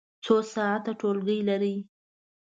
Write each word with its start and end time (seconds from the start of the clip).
څو 0.23 0.35
ساعته 0.53 0.91
ټولګی 0.99 1.39
لرئ؟ 1.47 1.75